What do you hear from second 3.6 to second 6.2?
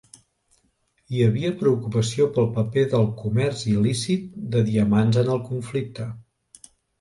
il·lícit de diamants en el conflicte.